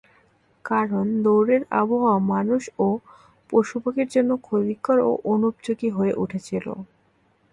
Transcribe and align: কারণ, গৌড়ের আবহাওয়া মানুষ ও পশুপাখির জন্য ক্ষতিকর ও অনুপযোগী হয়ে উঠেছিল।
কারণ, 0.65 1.05
গৌড়ের 1.23 1.61
আবহাওয়া 1.81 2.19
মানুষ 2.33 2.63
ও 2.79 2.87
পশুপাখির 3.49 4.07
জন্য 4.07 4.31
ক্ষতিকর 4.41 4.97
ও 5.01 5.11
অনুপযোগী 5.25 5.89
হয়ে 5.89 6.13
উঠেছিল। 6.15 6.65